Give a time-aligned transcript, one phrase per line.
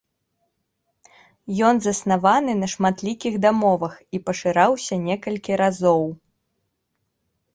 [1.67, 6.03] Ён заснаваны на шматлікіх дамовах і пашыраўся некалькі разоў.